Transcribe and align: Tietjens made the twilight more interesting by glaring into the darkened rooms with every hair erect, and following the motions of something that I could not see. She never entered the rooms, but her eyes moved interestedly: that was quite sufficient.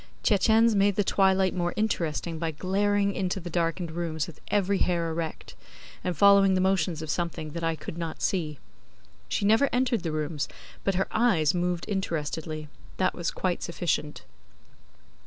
Tietjens 0.23 0.73
made 0.73 0.95
the 0.95 1.03
twilight 1.03 1.53
more 1.53 1.75
interesting 1.77 2.39
by 2.39 2.49
glaring 2.49 3.13
into 3.13 3.39
the 3.39 3.51
darkened 3.51 3.91
rooms 3.91 4.25
with 4.25 4.41
every 4.47 4.79
hair 4.79 5.11
erect, 5.11 5.53
and 6.03 6.17
following 6.17 6.55
the 6.55 6.59
motions 6.59 7.03
of 7.03 7.09
something 7.11 7.51
that 7.51 7.63
I 7.63 7.75
could 7.75 7.99
not 7.99 8.19
see. 8.23 8.57
She 9.29 9.45
never 9.45 9.69
entered 9.71 10.01
the 10.01 10.11
rooms, 10.11 10.47
but 10.83 10.95
her 10.95 11.07
eyes 11.11 11.53
moved 11.53 11.85
interestedly: 11.87 12.67
that 12.97 13.13
was 13.13 13.29
quite 13.29 13.61
sufficient. 13.61 14.23